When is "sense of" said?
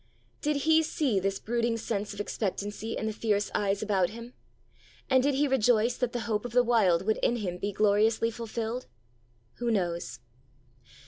1.77-2.19